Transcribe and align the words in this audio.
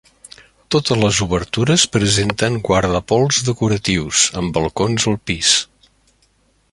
Totes 0.75 0.97
les 1.01 1.19
obertures 1.25 1.83
presenten 1.97 2.57
guardapols 2.69 3.41
decoratius, 3.51 4.23
amb 4.41 4.57
balcons 4.59 5.09
al 5.13 5.23
pis. 5.31 5.53